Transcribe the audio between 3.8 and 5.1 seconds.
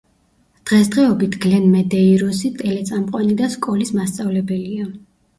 მასწავლებელია.